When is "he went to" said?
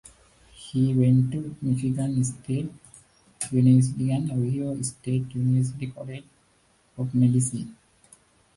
0.53-1.55